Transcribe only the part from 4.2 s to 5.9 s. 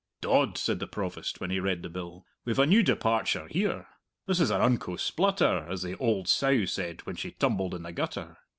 This is an unco splutter, as